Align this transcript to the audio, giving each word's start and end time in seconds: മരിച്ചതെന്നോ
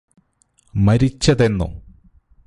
മരിച്ചതെന്നോ 0.73 1.67